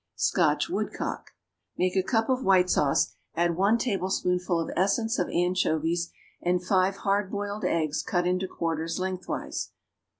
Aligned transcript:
=Scotch 0.15 0.67
Woodcock.= 0.67 1.29
Make 1.77 1.95
a 1.95 2.01
cup 2.01 2.27
of 2.27 2.43
white 2.43 2.71
sauce; 2.71 3.13
add 3.35 3.55
one 3.55 3.77
tablespoonful 3.77 4.59
of 4.59 4.71
essence 4.75 5.19
of 5.19 5.29
anchovies 5.29 6.09
and 6.41 6.65
five 6.65 6.95
hard 6.95 7.29
boiled 7.29 7.63
eggs 7.65 8.01
cut 8.01 8.25
into 8.25 8.47
quarters 8.47 8.97
lengthwise. 8.97 9.69